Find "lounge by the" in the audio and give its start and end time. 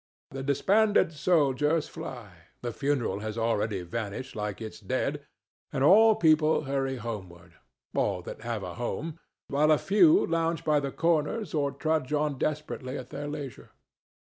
10.25-10.91